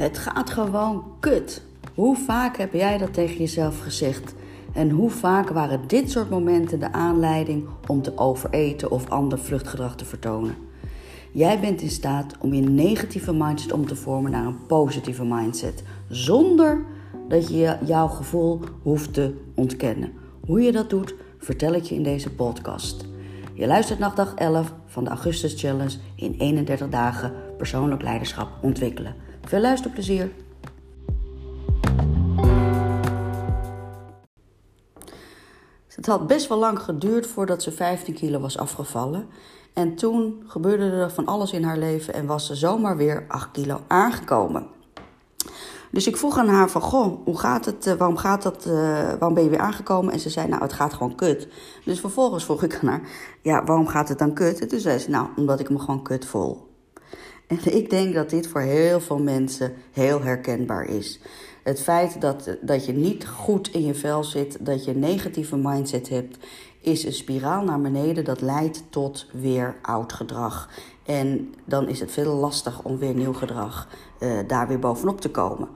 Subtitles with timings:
[0.00, 1.62] Het gaat gewoon kut.
[1.94, 4.34] Hoe vaak heb jij dat tegen jezelf gezegd?
[4.72, 9.96] En hoe vaak waren dit soort momenten de aanleiding om te overeten of ander vluchtgedrag
[9.96, 10.54] te vertonen?
[11.32, 15.82] Jij bent in staat om je negatieve mindset om te vormen naar een positieve mindset,
[16.08, 16.84] zonder
[17.28, 20.12] dat je jouw gevoel hoeft te ontkennen.
[20.46, 23.04] Hoe je dat doet, vertel ik je in deze podcast.
[23.54, 29.14] Je luistert naar dag 11 van de Augustus Challenge in 31 dagen persoonlijk leiderschap ontwikkelen.
[29.50, 30.30] Veel luisterplezier!
[35.88, 39.26] Het had best wel lang geduurd voordat ze 15 kilo was afgevallen.
[39.74, 43.50] En toen gebeurde er van alles in haar leven en was ze zomaar weer 8
[43.50, 44.66] kilo aangekomen.
[45.90, 48.72] Dus ik vroeg aan haar van, goh, hoe gaat het, eh, waarom, gaat dat, uh,
[49.08, 50.12] waarom ben je weer aangekomen?
[50.12, 51.48] En ze zei, nou, het gaat gewoon kut.
[51.84, 53.02] Dus vervolgens vroeg ik aan haar,
[53.42, 54.60] ja, waarom gaat het dan kut?
[54.60, 56.69] En toen zei ze, nou, omdat ik me gewoon kut voel.
[57.50, 61.20] En ik denk dat dit voor heel veel mensen heel herkenbaar is.
[61.62, 65.56] Het feit dat, dat je niet goed in je vel zit, dat je een negatieve
[65.56, 66.38] mindset hebt,
[66.80, 70.68] is een spiraal naar beneden dat leidt tot weer oud gedrag.
[71.06, 73.88] En dan is het veel lastig om weer nieuw gedrag
[74.20, 75.68] uh, daar weer bovenop te komen.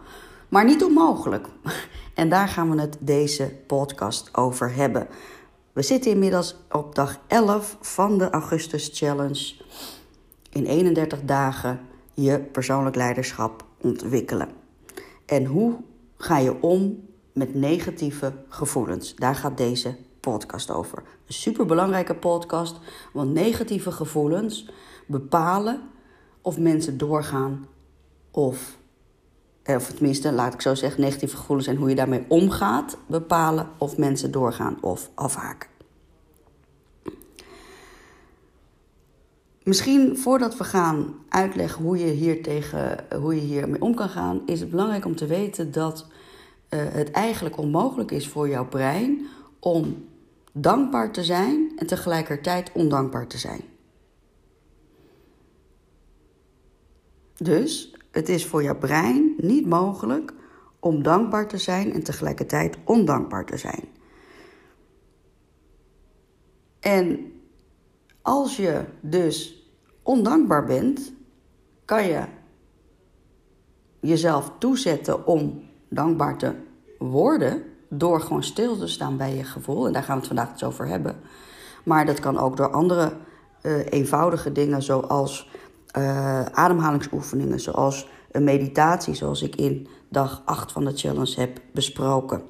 [0.48, 1.46] Maar niet onmogelijk.
[2.14, 5.08] En daar gaan we het deze podcast over hebben.
[5.72, 9.63] We zitten inmiddels op dag 11 van de Augustus Challenge.
[10.54, 11.80] In 31 dagen
[12.12, 14.48] je persoonlijk leiderschap ontwikkelen.
[15.26, 15.76] En hoe
[16.16, 19.14] ga je om met negatieve gevoelens?
[19.14, 20.98] Daar gaat deze podcast over.
[20.98, 22.78] Een superbelangrijke podcast,
[23.12, 24.70] want negatieve gevoelens
[25.06, 25.80] bepalen
[26.42, 27.66] of mensen doorgaan
[28.30, 28.78] of,
[29.62, 33.68] eh, of tenminste, laat ik zo zeggen, negatieve gevoelens en hoe je daarmee omgaat, bepalen
[33.78, 35.73] of mensen doorgaan of afhaken.
[39.64, 44.42] Misschien voordat we gaan uitleggen hoe je, hier tegen, hoe je hiermee om kan gaan,
[44.46, 46.06] is het belangrijk om te weten dat
[46.70, 49.26] uh, het eigenlijk onmogelijk is voor jouw brein
[49.58, 50.08] om
[50.52, 53.60] dankbaar te zijn en tegelijkertijd ondankbaar te zijn.
[57.36, 60.32] Dus het is voor jouw brein niet mogelijk
[60.80, 63.84] om dankbaar te zijn en tegelijkertijd ondankbaar te zijn.
[66.80, 67.33] En
[68.24, 69.68] als je dus
[70.02, 71.12] ondankbaar bent,
[71.84, 72.22] kan je
[74.00, 76.54] jezelf toezetten om dankbaar te
[76.98, 79.86] worden door gewoon stil te staan bij je gevoel.
[79.86, 81.16] En daar gaan we het vandaag eens over hebben.
[81.84, 83.12] Maar dat kan ook door andere
[83.62, 85.50] uh, eenvoudige dingen zoals
[85.98, 92.42] uh, ademhalingsoefeningen, zoals een meditatie, zoals ik in dag 8 van de challenge heb besproken.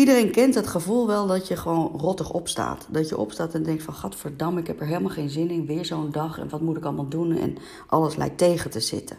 [0.00, 2.86] Iedereen kent het gevoel wel dat je gewoon rottig opstaat.
[2.88, 5.66] Dat je opstaat en denkt van, gadverdamme, ik heb er helemaal geen zin in.
[5.66, 7.36] Weer zo'n dag en wat moet ik allemaal doen?
[7.36, 7.56] En
[7.86, 9.18] alles lijkt tegen te zitten.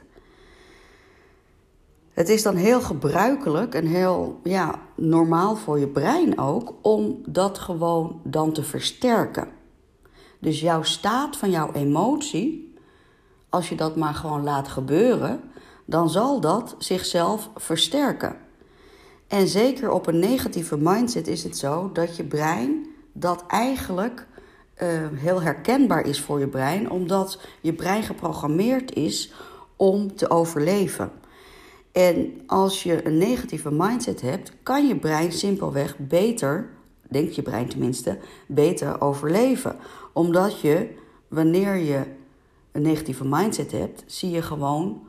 [2.13, 7.59] Het is dan heel gebruikelijk en heel ja, normaal voor je brein ook om dat
[7.59, 9.47] gewoon dan te versterken.
[10.39, 12.75] Dus jouw staat van jouw emotie,
[13.49, 15.41] als je dat maar gewoon laat gebeuren,
[15.85, 18.49] dan zal dat zichzelf versterken.
[19.31, 24.27] En zeker op een negatieve mindset is het zo dat je brein dat eigenlijk
[24.81, 29.33] uh, heel herkenbaar is voor je brein, omdat je brein geprogrammeerd is
[29.75, 31.11] om te overleven.
[31.91, 36.69] En als je een negatieve mindset hebt, kan je brein simpelweg beter,
[37.09, 39.75] denkt je brein tenminste, beter overleven.
[40.13, 40.89] Omdat je,
[41.27, 42.03] wanneer je
[42.71, 45.01] een negatieve mindset hebt, zie je gewoon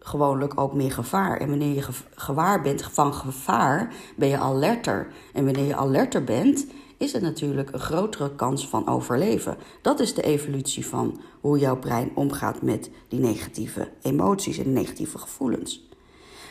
[0.00, 1.36] gewoonlijk ook meer gevaar.
[1.36, 5.06] En wanneer je gewaar bent van gevaar, ben je alerter.
[5.32, 6.66] En wanneer je alerter bent,
[6.96, 9.56] is het natuurlijk een grotere kans van overleven.
[9.82, 15.18] Dat is de evolutie van hoe jouw brein omgaat met die negatieve emoties en negatieve
[15.18, 15.88] gevoelens.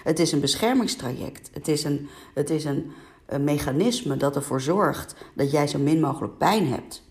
[0.03, 1.50] Het is een beschermingstraject.
[1.53, 2.91] Het is een, het is een,
[3.40, 7.03] mechanisme dat ervoor zorgt dat jij zo min mogelijk pijn hebt.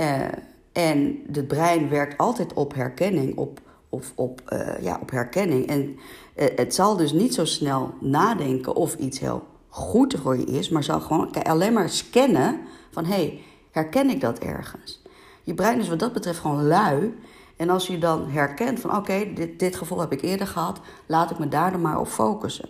[0.00, 0.24] Uh,
[0.72, 5.66] en het brein werkt altijd op herkenning, op, of op, uh, ja, op herkenning.
[5.66, 5.98] En
[6.36, 10.68] uh, het zal dus niet zo snel nadenken of iets heel goed voor je is,
[10.68, 15.02] maar zal gewoon alleen maar scannen van hé, hey, herken ik dat ergens?
[15.42, 17.14] Je brein is wat dat betreft gewoon lui
[17.56, 21.30] en als je dan herkent van oké, dit, dit gevoel heb ik eerder gehad, laat
[21.30, 22.68] ik me daar dan maar op focussen.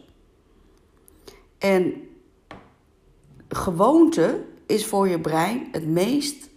[1.59, 1.94] En
[3.49, 6.49] gewoonte is voor je brein het meest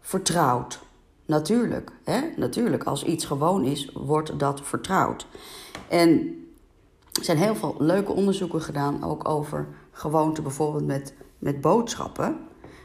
[0.00, 0.80] vertrouwd.
[1.28, 2.20] Natuurlijk, hè?
[2.36, 2.84] natuurlijk.
[2.84, 5.26] Als iets gewoon is, wordt dat vertrouwd.
[5.88, 6.08] En
[7.12, 12.38] er zijn heel veel leuke onderzoeken gedaan, ook over gewoonte, bijvoorbeeld met, met boodschappen.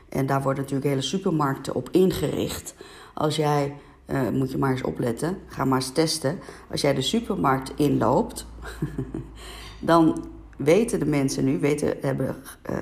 [0.09, 2.75] En daar worden natuurlijk hele supermarkten op ingericht.
[3.13, 3.75] Als jij
[4.07, 5.37] uh, moet je maar eens opletten.
[5.47, 6.39] Ga maar eens testen.
[6.71, 8.45] Als jij de supermarkt inloopt,
[9.79, 10.25] dan
[10.57, 12.35] weten de mensen nu, weten, hebben
[12.69, 12.77] uh,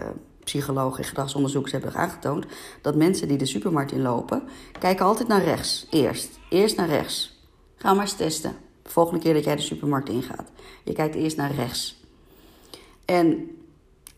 [0.52, 2.46] psychologen en gedragsonderzoekers hebben aangetoond,
[2.82, 4.44] dat mensen die de supermarkt inlopen,
[4.80, 5.88] kijken altijd naar rechts.
[5.90, 6.40] Eerst.
[6.50, 7.40] Eerst naar rechts.
[7.76, 8.56] Ga maar eens testen.
[8.82, 10.52] De volgende keer dat jij de supermarkt ingaat.
[10.84, 12.04] Je kijkt eerst naar rechts.
[13.06, 13.50] En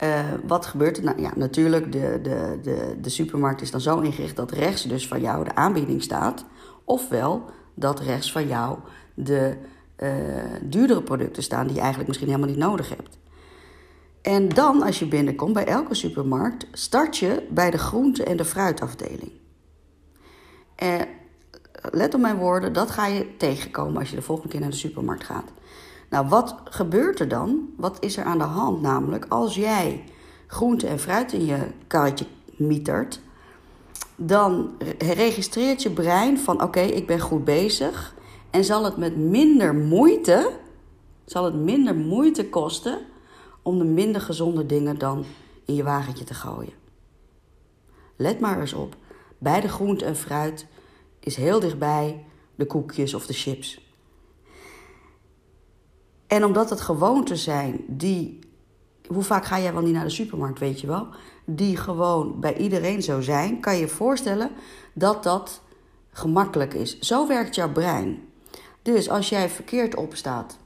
[0.04, 1.04] uh, wat gebeurt er?
[1.04, 5.08] Nou ja, natuurlijk, de, de, de, de supermarkt is dan zo ingericht dat rechts dus
[5.08, 6.46] van jou de aanbieding staat.
[6.84, 8.78] Ofwel dat rechts van jou
[9.14, 9.56] de
[9.98, 10.10] uh,
[10.62, 13.18] duurdere producten staan die je eigenlijk misschien helemaal niet nodig hebt.
[14.24, 18.46] En dan, als je binnenkomt bij elke supermarkt, start je bij de groente- en de
[18.46, 19.32] fruitafdeling.
[20.76, 21.06] En eh,
[21.92, 24.76] let op mijn woorden, dat ga je tegenkomen als je de volgende keer naar de
[24.76, 25.52] supermarkt gaat.
[26.10, 27.70] Nou, wat gebeurt er dan?
[27.78, 28.82] Wat is er aan de hand?
[28.82, 30.04] Namelijk, als jij
[30.48, 33.22] groente en fruit in je karretje mietert,
[34.16, 38.16] dan registreert je brein van oké, ik ben goed bezig.
[38.50, 40.52] En zal het met minder moeite,
[41.26, 43.12] zal het minder moeite kosten
[43.64, 45.26] om de minder gezonde dingen dan
[45.66, 46.74] in je wagentje te gooien.
[48.16, 48.96] Let maar eens op.
[49.38, 50.66] Bij de groente en fruit
[51.20, 52.26] is heel dichtbij
[52.56, 53.92] de koekjes of de chips.
[56.28, 58.40] En omdat het gewoonten zijn die.
[59.08, 61.08] Hoe vaak ga jij wel niet naar de supermarkt, weet je wel?
[61.46, 64.52] Die gewoon bij iedereen zo zijn, kan je je voorstellen
[64.94, 65.62] dat dat
[66.12, 67.00] gemakkelijk is.
[67.00, 68.30] Zo werkt jouw brein.
[68.82, 70.58] Dus als jij verkeerd opstaat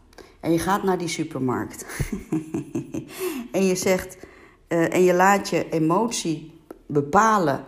[0.47, 1.85] en je gaat naar die supermarkt
[3.51, 4.17] en je zegt
[4.67, 7.63] uh, en je laat je emotie bepalen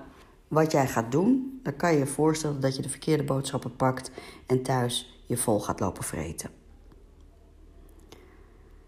[0.47, 4.11] wat jij gaat doen, dan kan je je voorstellen dat je de verkeerde boodschappen pakt
[4.45, 6.49] en thuis je vol gaat lopen vreten.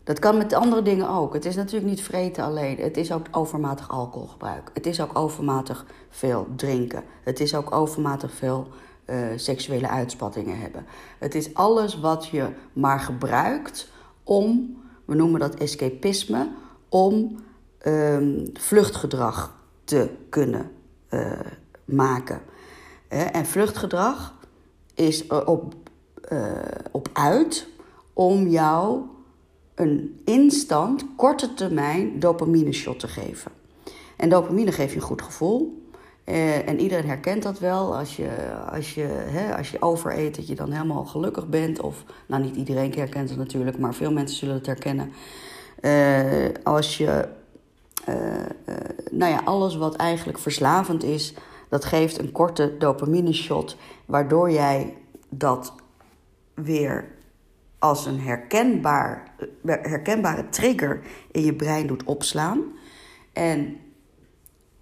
[0.03, 1.33] Dat kan met andere dingen ook.
[1.33, 2.77] Het is natuurlijk niet vreten alleen.
[2.77, 4.71] Het is ook overmatig alcoholgebruik.
[4.73, 7.03] Het is ook overmatig veel drinken.
[7.23, 8.67] Het is ook overmatig veel
[9.05, 10.85] uh, seksuele uitspattingen hebben.
[11.19, 13.89] Het is alles wat je maar gebruikt
[14.23, 16.49] om, we noemen dat escapisme,
[16.89, 17.39] om
[17.87, 20.71] um, vluchtgedrag te kunnen
[21.09, 21.39] uh,
[21.85, 22.41] maken.
[23.09, 24.35] Uh, en vluchtgedrag
[24.93, 25.73] is op,
[26.91, 27.67] op uit
[28.13, 29.01] om jou
[29.75, 33.51] een instant, korte termijn dopamine shot te geven.
[34.17, 35.89] En dopamine geeft je een goed gevoel.
[36.25, 37.97] Uh, en iedereen herkent dat wel.
[37.97, 38.29] Als je,
[38.71, 41.81] als, je, hè, als je overeet, dat je dan helemaal gelukkig bent.
[41.81, 45.11] Of, nou niet iedereen herkent het natuurlijk, maar veel mensen zullen het herkennen.
[45.81, 47.27] Uh, als je,
[48.09, 48.15] uh,
[49.11, 51.33] nou ja, alles wat eigenlijk verslavend is,
[51.69, 53.77] dat geeft een korte dopamine shot.
[54.05, 54.97] Waardoor jij
[55.29, 55.73] dat
[56.53, 57.07] weer
[57.79, 59.33] als een herkenbaar,
[59.65, 61.01] herkenbare trigger
[61.31, 62.61] in je brein doet opslaan.
[63.33, 63.77] En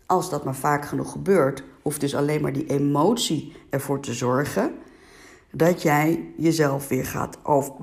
[0.09, 4.71] als dat maar vaak genoeg gebeurt, hoeft dus alleen maar die emotie ervoor te zorgen
[5.51, 7.75] dat jij jezelf weer gaat over,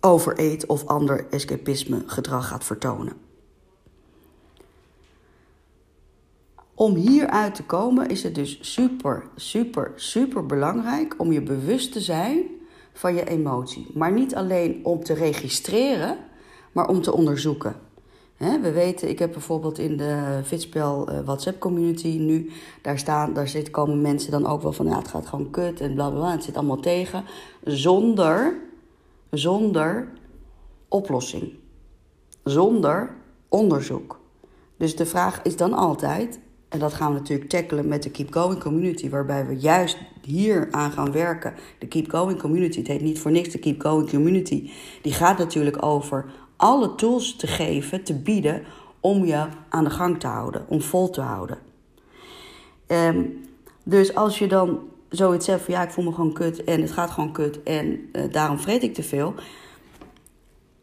[0.00, 3.12] overeet of ander escapisme gedrag gaat vertonen.
[6.74, 12.00] Om hieruit te komen is het dus super, super, super belangrijk om je bewust te
[12.00, 12.42] zijn
[12.92, 13.90] van je emotie.
[13.94, 16.16] Maar niet alleen om te registreren,
[16.72, 17.74] maar om te onderzoeken.
[18.40, 22.50] We weten, ik heb bijvoorbeeld in de Fitspel uh, WhatsApp community nu,
[22.82, 25.80] daar, staan, daar zit, komen mensen dan ook wel van, ja, het gaat gewoon kut
[25.80, 27.24] en bla bla bla, het zit allemaal tegen,
[27.64, 28.56] zonder,
[29.30, 30.08] zonder
[30.88, 31.52] oplossing,
[32.44, 33.14] zonder
[33.48, 34.20] onderzoek.
[34.76, 38.32] Dus de vraag is dan altijd, en dat gaan we natuurlijk tackelen met de Keep
[38.32, 41.54] Going Community, waarbij we juist hier aan gaan werken.
[41.78, 44.70] De Keep Going Community, het heet niet voor niks de Keep Going Community.
[45.02, 46.24] Die gaat natuurlijk over
[46.60, 48.62] alle tools te geven, te bieden
[49.00, 51.58] om je aan de gang te houden, om vol te houden.
[52.86, 53.44] Um,
[53.84, 56.92] dus als je dan zoiets zegt van ja, ik voel me gewoon kut en het
[56.92, 59.34] gaat gewoon kut en uh, daarom vreet ik te veel.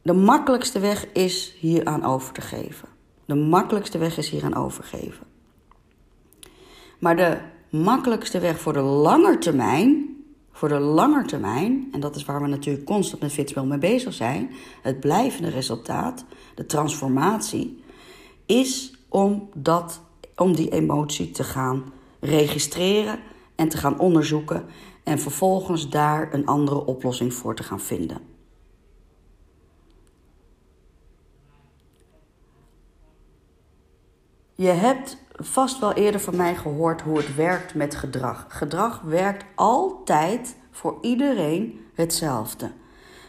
[0.02, 2.88] De makkelijkste weg is hier aan over te geven.
[3.26, 5.26] De makkelijkste weg is hier aan overgeven.
[7.00, 7.38] Maar de
[7.70, 10.17] makkelijkste weg voor de lange termijn,
[10.58, 14.14] voor de lange termijn, en dat is waar we natuurlijk constant met Fitspel mee bezig
[14.14, 17.84] zijn, het blijvende resultaat, de transformatie,
[18.46, 20.02] is om, dat,
[20.36, 21.84] om die emotie te gaan
[22.20, 23.20] registreren
[23.56, 24.66] en te gaan onderzoeken
[25.04, 28.37] en vervolgens daar een andere oplossing voor te gaan vinden.
[34.58, 38.46] Je hebt vast wel eerder van mij gehoord hoe het werkt met gedrag.
[38.48, 42.72] Gedrag werkt altijd voor iedereen hetzelfde.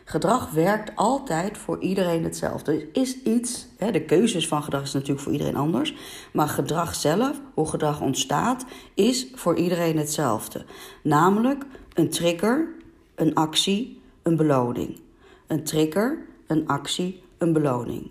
[0.04, 2.92] Gedrag werkt altijd voor iedereen hetzelfde.
[2.92, 5.94] Is iets, hè, de keuzes van gedrag is natuurlijk voor iedereen anders.
[6.32, 10.64] Maar gedrag zelf, hoe gedrag ontstaat, is voor iedereen hetzelfde.
[11.02, 12.68] Namelijk een trigger,
[13.14, 15.00] een actie, een beloning.
[15.46, 18.10] Een trigger, een actie, een beloning.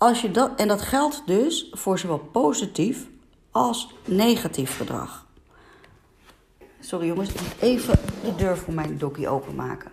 [0.00, 3.06] Als je dat, en dat geldt dus voor zowel positief
[3.50, 5.26] als negatief gedrag.
[6.80, 9.92] Sorry jongens, ik moet even de deur voor mijn dokkie openmaken.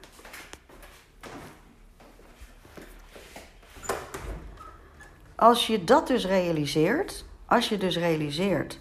[5.36, 8.80] Als je dat dus realiseert, als je dus realiseert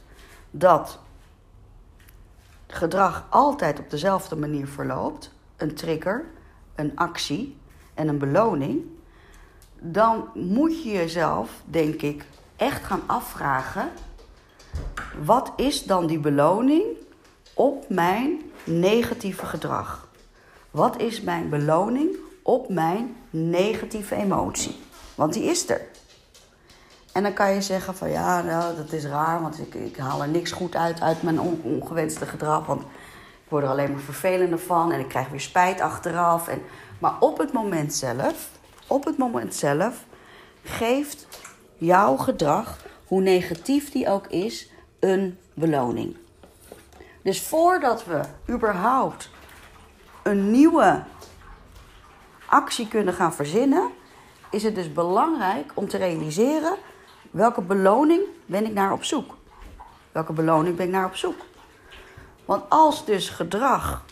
[0.51, 0.99] dat
[2.67, 6.25] gedrag altijd op dezelfde manier verloopt, een trigger,
[6.75, 7.57] een actie
[7.95, 8.95] en een beloning,
[9.81, 12.25] dan moet je jezelf, denk ik,
[12.57, 13.89] echt gaan afvragen:
[15.25, 16.85] wat is dan die beloning
[17.55, 20.09] op mijn negatieve gedrag?
[20.71, 24.77] Wat is mijn beloning op mijn negatieve emotie?
[25.15, 25.81] Want die is er.
[27.13, 30.23] En dan kan je zeggen van ja, nou, dat is raar, want ik, ik haal
[30.23, 32.67] er niks goed uit uit mijn ongewenste gedrag.
[32.67, 36.49] Want ik word er alleen maar vervelender van en ik krijg weer spijt achteraf.
[36.49, 36.63] En,
[36.99, 38.51] maar op het moment zelf,
[38.87, 40.05] op het moment zelf,
[40.63, 41.27] geeft
[41.77, 46.17] jouw gedrag, hoe negatief die ook is, een beloning.
[47.23, 49.31] Dus voordat we überhaupt
[50.23, 51.03] een nieuwe
[52.47, 53.91] actie kunnen gaan verzinnen,
[54.51, 56.77] is het dus belangrijk om te realiseren
[57.31, 59.37] welke beloning ben ik naar op zoek.
[60.13, 61.45] Welke beloning ben ik naar op zoek?
[62.45, 64.05] Want als dus gedrag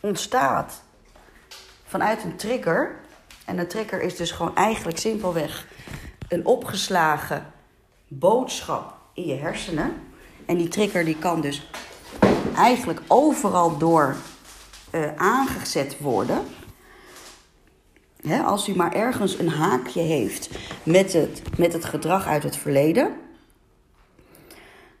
[0.00, 0.82] ontstaat
[1.84, 2.96] vanuit een trigger,
[3.46, 5.66] en een trigger is dus gewoon eigenlijk simpelweg
[6.28, 7.52] een opgeslagen
[8.08, 9.92] boodschap in je hersenen.
[10.46, 11.68] En die trigger die kan dus
[12.56, 14.16] eigenlijk overal door
[14.92, 16.44] uh, aangezet worden.
[18.44, 20.50] als u maar ergens een haakje heeft
[20.82, 23.14] met het, met het gedrag uit het verleden.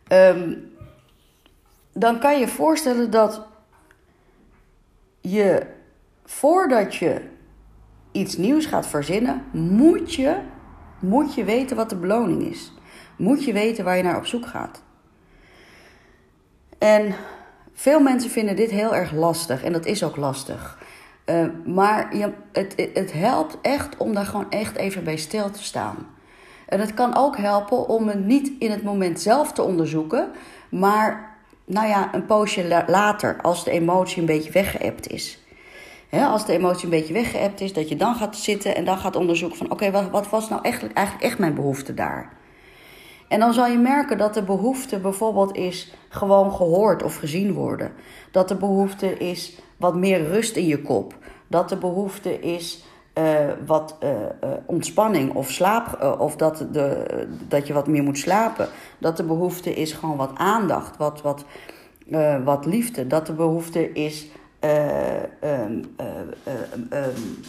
[0.06, 0.54] Ehm,
[1.92, 3.42] dan kan je voorstellen dat
[5.20, 5.66] je
[6.24, 7.34] voordat je
[8.16, 10.36] iets nieuws gaat verzinnen, moet je,
[10.98, 12.72] moet je weten wat de beloning is.
[13.16, 14.82] Moet je weten waar je naar op zoek gaat.
[16.78, 17.14] En
[17.72, 20.78] veel mensen vinden dit heel erg lastig en dat is ook lastig.
[21.26, 25.62] Uh, maar je, het, het helpt echt om daar gewoon echt even bij stil te
[25.62, 25.96] staan.
[26.68, 30.30] En het kan ook helpen om het niet in het moment zelf te onderzoeken,
[30.68, 35.45] maar nou ja, een poosje later, als de emotie een beetje weggeëpt is.
[36.10, 39.16] Als de emotie een beetje weggeëpt is, dat je dan gaat zitten en dan gaat
[39.16, 42.32] onderzoeken van oké, wat, wat was nou eigenlijk, eigenlijk echt mijn behoefte daar?
[43.28, 47.92] En dan zal je merken dat de behoefte bijvoorbeeld is gewoon gehoord of gezien worden.
[48.30, 51.14] Dat de behoefte is wat meer rust in je kop.
[51.46, 52.84] Dat de behoefte is
[53.18, 56.16] uh, wat uh, uh, ontspanning of slaap.
[56.18, 57.06] of dat, de,
[57.48, 58.68] dat je wat meer moet slapen.
[58.98, 61.44] Dat de behoefte is gewoon wat aandacht, wat, wat,
[62.44, 63.06] wat liefde.
[63.06, 64.26] Dat de behoefte is.
[65.42, 67.40] Um, um,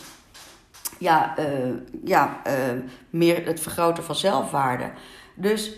[0.99, 1.35] ja,
[2.03, 2.41] ja
[3.09, 4.91] meer het vergroten van zelfwaarde.
[5.35, 5.71] Dus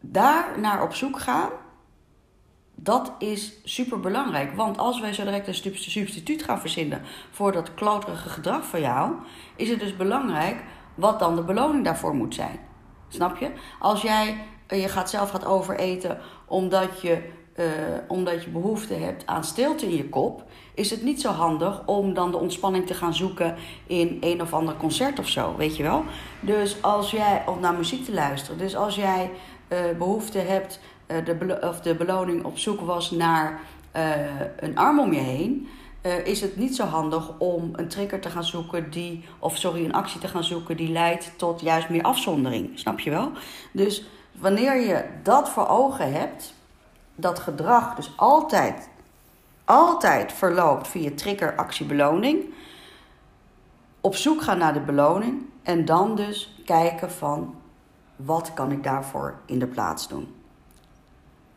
[0.00, 1.50] daar naar op zoek gaan,
[2.74, 4.56] dat is super belangrijk.
[4.56, 9.12] Want als wij zo direct een substituut gaan verzinnen voor dat kloterige gedrag van jou,
[9.56, 10.62] is het dus belangrijk
[10.94, 12.60] wat dan de beloning daarvoor moet zijn.
[13.08, 13.52] Snap je?
[13.78, 17.64] Als jij eh, je gaat zelf gaat overeten omdat je, uh,
[18.08, 20.44] omdat je behoefte hebt aan stilte in je kop,
[20.74, 23.54] is het niet zo handig om dan de ontspanning te gaan zoeken
[23.86, 26.04] in een of ander concert of zo, weet je wel?
[26.40, 29.30] Dus als jij, of naar muziek te luisteren, dus als jij
[29.68, 33.60] uh, behoefte hebt, uh, de, of de beloning op zoek was naar
[34.56, 35.68] een arm om je heen,
[36.24, 39.92] is het niet zo handig om een trigger te gaan zoeken die, of sorry, een
[39.92, 42.78] actie te gaan zoeken die leidt tot juist meer afzondering.
[42.78, 43.30] Snap je wel?
[43.72, 44.04] Dus
[44.38, 46.54] wanneer je dat voor ogen hebt,
[47.14, 48.90] dat gedrag dus altijd
[49.64, 52.44] altijd verloopt via trigger, actie, beloning.
[54.00, 57.54] Op zoek gaan naar de beloning en dan dus kijken van
[58.16, 60.34] wat kan ik daarvoor in de plaats doen.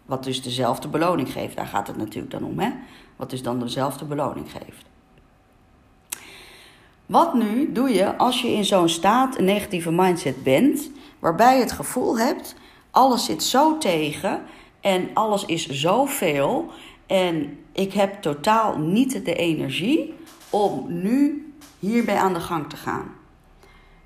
[0.06, 2.72] Wat dus dezelfde beloning geeft, daar gaat het natuurlijk dan om, hè?
[3.16, 4.86] Wat dus dan dezelfde beloning geeft.
[7.06, 11.62] Wat nu doe je als je in zo'n staat, een negatieve mindset bent, waarbij je
[11.62, 12.56] het gevoel hebt,
[12.92, 14.42] alles zit zo tegen
[14.86, 16.72] en alles is zoveel
[17.06, 20.14] en ik heb totaal niet de energie
[20.50, 23.16] om nu hierbij aan de gang te gaan.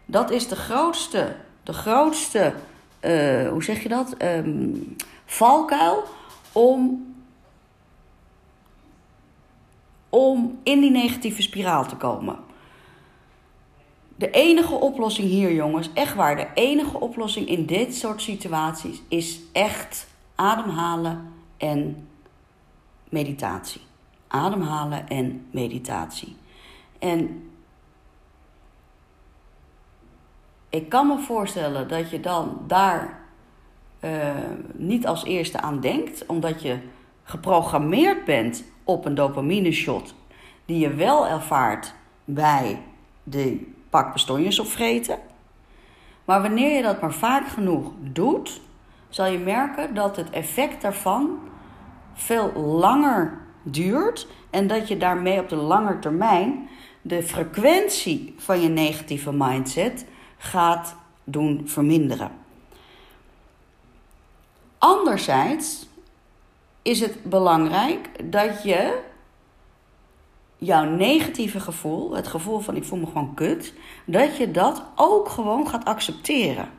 [0.06, 2.54] Dat is de grootste, de grootste,
[3.02, 4.16] uh, hoe zeg je dat?
[4.22, 4.96] Um,
[5.26, 6.04] valkuil
[6.52, 7.08] om
[10.10, 12.40] om in die negatieve spiraal te komen.
[14.16, 19.40] De enige oplossing hier, jongens, echt waar, de enige oplossing in dit soort situaties is
[19.52, 20.08] echt
[20.40, 22.08] ademhalen en
[23.10, 23.82] meditatie.
[24.28, 26.36] Ademhalen en meditatie.
[27.00, 27.50] En
[30.70, 33.20] ik kan me voorstellen dat je dan daar
[34.00, 34.34] uh,
[34.74, 36.80] niet als eerste aan denkt, omdat je
[37.24, 40.14] geprogrammeerd bent op een dopamine shot
[40.66, 41.94] die je wel ervaart
[42.26, 42.82] bij
[43.24, 45.20] de pak bestonjes opvreten.
[46.26, 48.62] Maar wanneer je dat maar vaak genoeg doet,
[49.10, 51.40] zal je merken dat het effect daarvan
[52.14, 56.70] veel langer duurt en dat je daarmee op de lange termijn
[57.02, 60.06] de frequentie van je negatieve mindset
[60.38, 62.32] gaat doen verminderen.
[64.78, 65.88] Anderzijds
[66.82, 69.00] is het belangrijk dat je
[70.58, 73.74] jouw negatieve gevoel, het gevoel van ik voel me gewoon kut,
[74.06, 76.70] dat je dat ook gewoon gaat accepteren.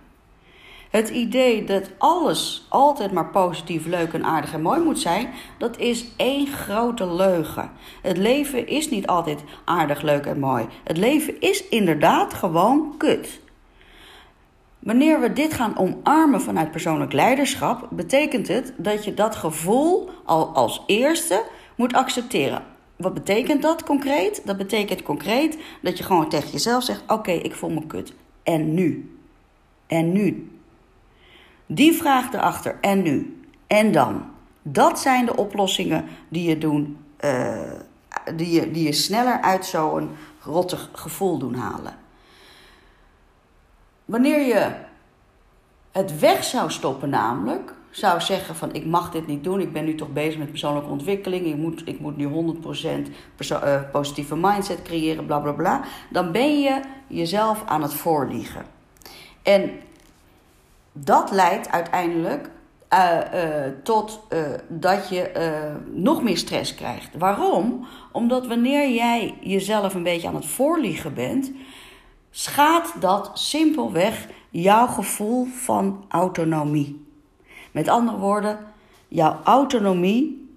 [0.91, 5.79] Het idee dat alles altijd maar positief, leuk en aardig en mooi moet zijn, dat
[5.79, 7.71] is één grote leugen.
[8.03, 10.67] Het leven is niet altijd aardig, leuk en mooi.
[10.85, 13.41] Het leven is inderdaad gewoon kut.
[14.79, 20.47] Wanneer we dit gaan omarmen vanuit persoonlijk leiderschap, betekent het dat je dat gevoel al
[20.47, 21.45] als eerste
[21.75, 22.63] moet accepteren.
[22.97, 24.43] Wat betekent dat concreet?
[24.45, 28.13] Dat betekent concreet dat je gewoon tegen jezelf zegt: Oké, ik voel me kut.
[28.43, 29.17] En nu?
[29.87, 30.51] En nu?
[31.73, 32.79] Die vraag erachter.
[32.81, 33.43] En nu?
[33.67, 34.25] En dan?
[34.63, 36.99] Dat zijn de oplossingen die je doen.
[37.25, 37.61] Uh,
[38.35, 40.11] die, je, die je sneller uit zo'n
[40.45, 41.95] rottig gevoel doen halen.
[44.05, 44.73] Wanneer je
[45.93, 49.85] het weg zou stoppen, namelijk, zou zeggen van ik mag dit niet doen, ik ben
[49.85, 52.31] nu toch bezig met persoonlijke ontwikkeling, ik moet, ik moet nu 100%
[53.51, 58.65] uh, positieve mindset creëren, bla bla bla, dan ben je jezelf aan het voorliegen.
[59.43, 59.71] En
[61.05, 62.51] dat leidt uiteindelijk
[62.95, 64.39] uh, uh, tot uh,
[64.69, 65.31] dat je
[65.93, 67.09] nog meer stress krijgt.
[67.19, 67.87] Waarom?
[68.13, 71.53] Omdat wanneer jij jezelf een beetje aan het voorliegen bent,
[72.31, 77.05] schaadt dat simpelweg jouw gevoel van autonomie.
[77.71, 78.59] Met andere woorden,
[79.09, 80.49] jouw autonomie,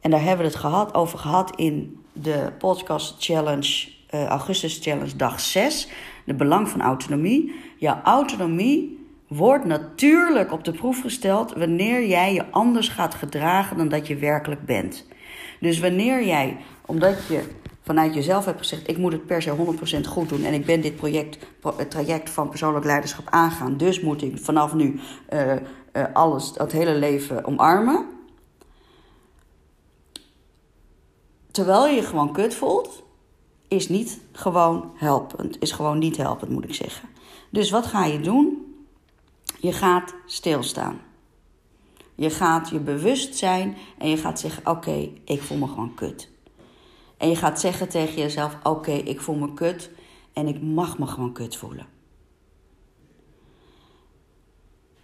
[0.00, 5.40] en daar hebben we het gehad, over gehad in de podcast challenge, augustus challenge dag
[5.40, 5.88] 6,
[6.24, 7.54] de belang van autonomie.
[7.78, 8.99] Jouw autonomie
[9.30, 14.16] wordt natuurlijk op de proef gesteld wanneer jij je anders gaat gedragen dan dat je
[14.16, 15.06] werkelijk bent.
[15.60, 17.42] Dus wanneer jij, omdat je
[17.82, 19.56] vanuit jezelf hebt gezegd: ik moet het per se
[19.96, 21.38] 100% goed doen en ik ben dit project,
[21.76, 25.00] het traject van persoonlijk leiderschap aangaan, dus moet ik vanaf nu
[25.32, 28.06] uh, uh, alles, dat hele leven omarmen.
[31.50, 33.02] Terwijl je je gewoon kut voelt,
[33.68, 35.62] is niet gewoon helpend.
[35.62, 37.08] Is gewoon niet helpend, moet ik zeggen.
[37.50, 38.69] Dus wat ga je doen?
[39.60, 41.00] Je gaat stilstaan.
[42.14, 46.30] Je gaat je bewust zijn en je gaat zeggen: Oké, ik voel me gewoon kut.
[47.16, 49.90] En je gaat zeggen tegen jezelf: Oké, ik voel me kut
[50.32, 51.86] en ik mag me gewoon kut voelen.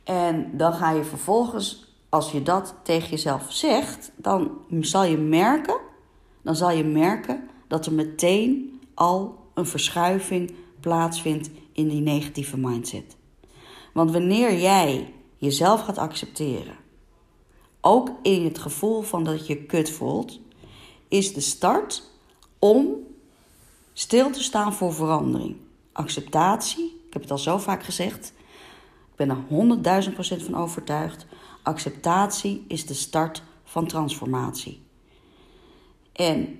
[0.04, 5.80] En dan ga je vervolgens, als je dat tegen jezelf zegt, dan zal je merken,
[6.42, 13.16] dan zal je merken dat er meteen al een verschuiving plaatsvindt in die negatieve mindset.
[13.96, 16.76] Want wanneer jij jezelf gaat accepteren,
[17.80, 20.40] ook in het gevoel van dat je kut voelt,
[21.08, 22.10] is de start
[22.58, 22.94] om
[23.92, 25.56] stil te staan voor verandering.
[25.92, 28.32] Acceptatie, ik heb het al zo vaak gezegd,
[29.10, 31.26] ik ben er honderdduizend procent van overtuigd.
[31.62, 34.82] Acceptatie is de start van transformatie.
[36.12, 36.58] En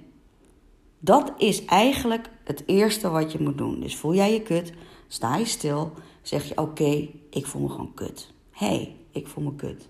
[0.98, 3.80] dat is eigenlijk het eerste wat je moet doen.
[3.80, 4.72] Dus voel jij je kut,
[5.08, 5.92] sta je stil,
[6.22, 8.32] zeg je oké, ik voel me gewoon kut.
[8.50, 9.88] Hé, hey, ik voel me kut.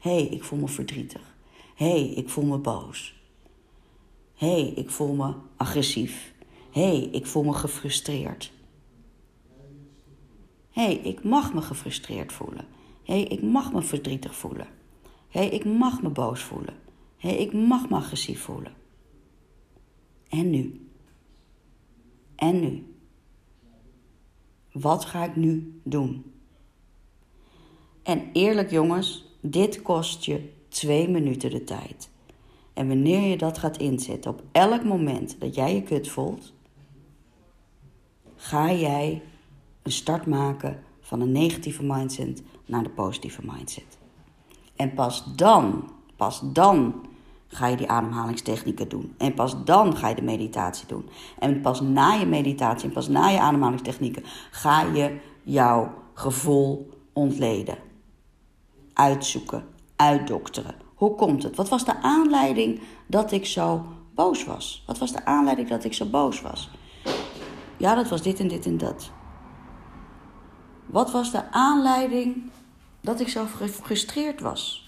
[0.00, 1.34] Hé, hey, ik voel me verdrietig.
[1.74, 3.22] Hé, hey, ik voel me boos.
[4.34, 6.32] Hé, hey, ik voel me agressief.
[6.70, 8.52] Hé, hey, ik voel me gefrustreerd.
[10.70, 12.66] Hé, hey, ik mag me gefrustreerd voelen.
[13.02, 14.66] Hé, hey, ik mag me verdrietig voelen.
[15.28, 16.74] Hé, hey, ik mag me boos voelen.
[17.16, 18.72] Hé, hey, ik mag me agressief voelen.
[20.28, 20.88] En nu?
[22.36, 22.93] En nu?
[24.74, 26.32] Wat ga ik nu doen?
[28.02, 32.10] En eerlijk jongens, dit kost je twee minuten de tijd.
[32.72, 36.52] En wanneer je dat gaat inzetten op elk moment dat jij je kut voelt,
[38.36, 39.22] ga jij
[39.82, 43.98] een start maken van een negatieve mindset naar de positieve mindset.
[44.76, 47.06] En pas dan, pas dan
[47.48, 49.14] ga je die ademhalingstechnieken doen.
[49.18, 51.08] En pas dan ga je de meditatie doen.
[51.38, 57.78] En pas na je meditatie en pas na je ademhalingstechnieken ga je jouw gevoel ontleden.
[58.92, 59.64] Uitzoeken,
[59.96, 60.74] uitdokteren.
[60.94, 61.56] Hoe komt het?
[61.56, 64.82] Wat was de aanleiding dat ik zo boos was?
[64.86, 66.70] Wat was de aanleiding dat ik zo boos was?
[67.76, 69.10] Ja, dat was dit en dit en dat.
[70.86, 72.50] Wat was de aanleiding
[73.00, 74.83] dat ik zo gefrustreerd was?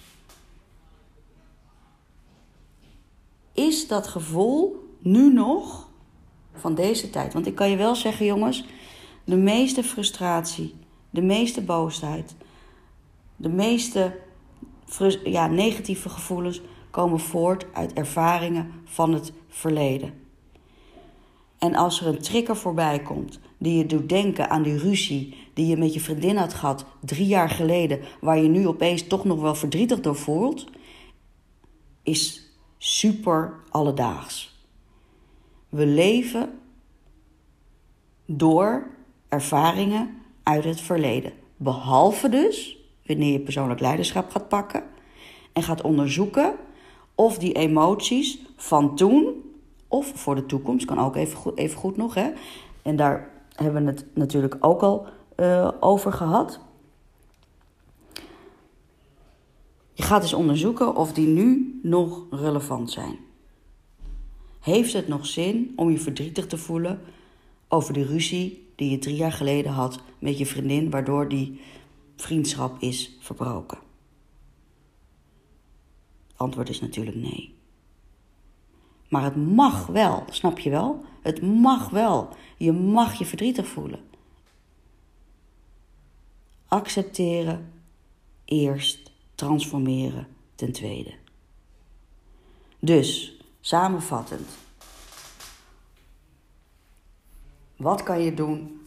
[3.57, 5.89] Is dat gevoel nu nog
[6.53, 7.33] van deze tijd?
[7.33, 8.65] Want ik kan je wel zeggen, jongens,
[9.25, 10.75] de meeste frustratie,
[11.11, 12.35] de meeste boosheid,
[13.37, 14.19] de meeste
[15.25, 20.15] ja, negatieve gevoelens komen voort uit ervaringen van het verleden.
[21.59, 25.67] En als er een trigger voorbij komt die je doet denken aan die ruzie die
[25.67, 29.41] je met je vriendin had gehad drie jaar geleden, waar je nu opeens toch nog
[29.41, 30.67] wel verdrietig door voelt,
[32.03, 32.46] is
[32.79, 34.65] super alledaags.
[35.69, 36.59] We leven
[38.27, 38.87] door
[39.29, 41.33] ervaringen uit het verleden.
[41.57, 44.85] Behalve dus wanneer je persoonlijk leiderschap gaat pakken
[45.53, 46.55] en gaat onderzoeken
[47.15, 49.45] of die emoties van toen
[49.89, 52.31] of voor de toekomst, kan ook even goed, even goed nog, hè?
[52.83, 56.61] en daar hebben we het natuurlijk ook al uh, over gehad.
[59.97, 63.19] Je gaat dus onderzoeken of die nu nog relevant zijn.
[64.61, 67.01] Heeft het nog zin om je verdrietig te voelen
[67.69, 71.61] over de ruzie die je drie jaar geleden had met je vriendin, waardoor die
[72.17, 73.79] vriendschap is verbroken?
[76.37, 77.55] Antwoord is natuurlijk nee.
[79.09, 81.05] Maar het mag wel, snap je wel?
[81.23, 82.29] Het mag wel.
[82.57, 84.01] Je mag je verdrietig voelen.
[86.69, 87.73] Accepteren
[88.45, 89.06] eerst,
[89.37, 91.15] transformeren ten tweede.
[92.79, 94.49] Dus, samenvattend.
[97.77, 98.87] Wat kan je doen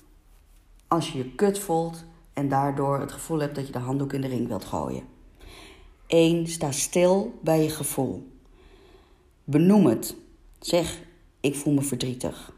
[0.87, 4.21] als je je kut voelt en daardoor het gevoel hebt dat je de handdoek in
[4.21, 5.03] de ring wilt gooien?
[6.07, 6.47] 1.
[6.47, 8.31] Sta stil bij je gevoel.
[9.43, 10.15] Benoem het.
[10.59, 10.99] Zeg,
[11.39, 12.53] ik voel me verdrietig.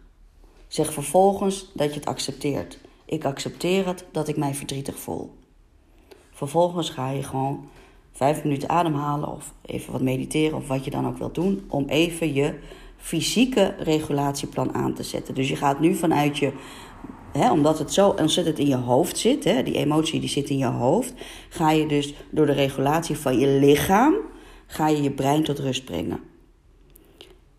[0.67, 2.79] Zeg vervolgens dat je het accepteert.
[3.05, 5.33] Ik accepteer het dat ik mij verdrietig voel.
[6.31, 7.69] Vervolgens ga je gewoon
[8.11, 11.85] vijf minuten ademhalen of even wat mediteren of wat je dan ook wilt doen om
[11.87, 12.59] even je
[12.97, 15.35] fysieke regulatieplan aan te zetten.
[15.35, 16.51] Dus je gaat nu vanuit je,
[17.31, 20.57] hè, omdat het zo ontzettend in je hoofd zit, hè, die emotie die zit in
[20.57, 21.13] je hoofd,
[21.49, 24.15] ga je dus door de regulatie van je lichaam,
[24.67, 26.19] ga je je brein tot rust brengen.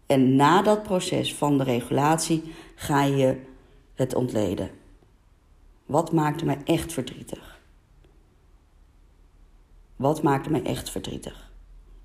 [0.07, 2.43] En na dat proces van de regulatie
[2.75, 3.37] ga je
[3.95, 4.71] het ontleden.
[5.87, 7.52] Wat maakte mij echt verdrietig?
[10.03, 11.51] Wat maakte mij echt verdrietig?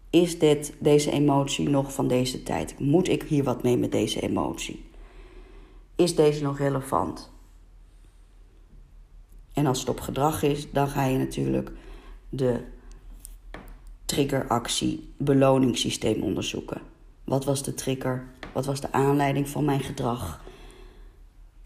[0.09, 2.79] Is dit, deze emotie nog van deze tijd?
[2.79, 4.89] Moet ik hier wat mee met deze emotie?
[5.95, 7.31] Is deze nog relevant?
[9.53, 11.71] En als het op gedrag is, dan ga je natuurlijk
[12.29, 12.61] de
[14.05, 16.81] triggeractie beloningssysteem onderzoeken.
[17.23, 18.27] Wat was de trigger?
[18.53, 20.43] Wat was de aanleiding van mijn gedrag?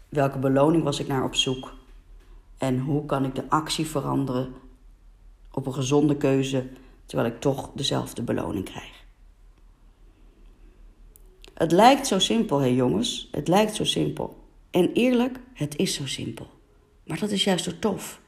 [0.08, 1.74] Welke beloning was ik naar op zoek?
[2.58, 4.61] En hoe kan ik de actie veranderen
[5.52, 6.66] op een gezonde keuze
[7.06, 9.04] terwijl ik toch dezelfde beloning krijg?
[11.54, 13.28] Het lijkt zo simpel, hé jongens.
[13.30, 14.36] Het lijkt zo simpel.
[14.70, 16.46] En eerlijk, het is zo simpel.
[17.06, 18.20] Maar dat is juist zo tof.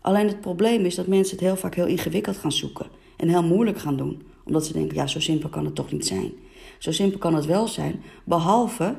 [0.00, 3.42] Alleen het probleem is dat mensen het heel vaak heel ingewikkeld gaan zoeken en heel
[3.42, 6.32] moeilijk gaan doen, omdat ze denken: ja, zo simpel kan het toch niet zijn.
[6.78, 8.94] Zo simpel kan het wel zijn, behalve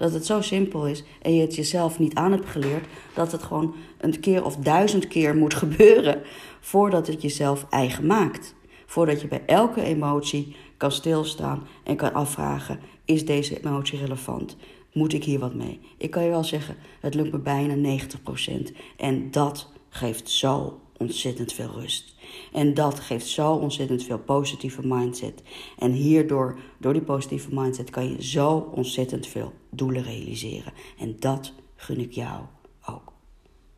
[0.00, 3.42] dat het zo simpel is en je het jezelf niet aan hebt geleerd, dat het
[3.42, 6.22] gewoon een keer of duizend keer moet gebeuren
[6.60, 8.54] voordat het jezelf eigen maakt.
[8.86, 14.56] Voordat je bij elke emotie kan stilstaan en kan afvragen: is deze emotie relevant?
[14.92, 15.80] Moet ik hier wat mee?
[15.96, 18.76] Ik kan je wel zeggen, het lukt me bijna 90%.
[18.96, 22.14] En dat geeft zo ontzettend veel rust.
[22.52, 25.42] En dat geeft zo ontzettend veel positieve mindset.
[25.78, 30.72] En hierdoor, door die positieve mindset, kan je zo ontzettend veel doelen realiseren.
[30.98, 32.40] En dat gun ik jou
[32.86, 33.12] ook.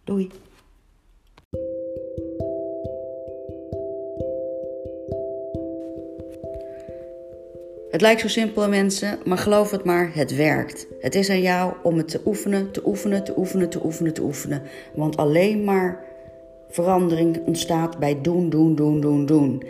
[0.04, 0.30] Doei!
[7.92, 10.86] Het lijkt zo simpel, mensen, maar geloof het maar, het werkt.
[11.00, 14.22] Het is aan jou om het te oefenen, te oefenen, te oefenen, te oefenen, te
[14.22, 14.62] oefenen.
[14.94, 16.04] Want alleen maar
[16.72, 19.62] verandering ontstaat bij doen, doen, doen, doen, doen.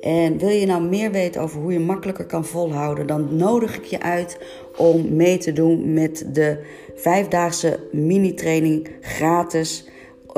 [0.00, 3.84] En wil je nou meer weten over hoe je makkelijker kan volhouden, dan nodig ik
[3.84, 4.38] je uit
[4.76, 9.88] om mee te doen met de vijfdaagse mini-training gratis
[10.28, 10.34] uh,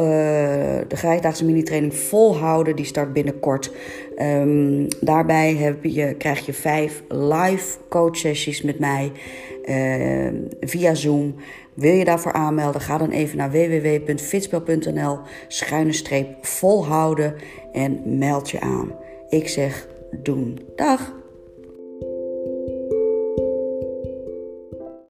[0.88, 2.76] de vijfdaagse mini-training volhouden.
[2.76, 3.72] Die start binnenkort.
[4.18, 9.12] Um, daarbij heb je, krijg je vijf live coach sessies met mij
[9.64, 11.34] uh, via Zoom.
[11.80, 12.80] Wil je daarvoor aanmelden?
[12.80, 17.34] Ga dan even naar www.fitspel.nl schuine streep volhouden
[17.72, 18.92] en meld je aan.
[19.28, 20.58] Ik zeg doen.
[20.76, 21.19] Dag!